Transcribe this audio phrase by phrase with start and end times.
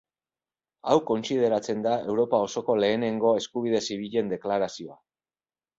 [0.93, 5.03] Hau kontsideratzen da Europa osoko lehenengo eskubide zibilen deklarazioa.